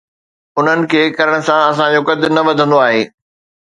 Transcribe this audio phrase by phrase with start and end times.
[0.57, 3.01] انهن کي ڪرڻ سان اسان جو قد نه وڌندو آهي.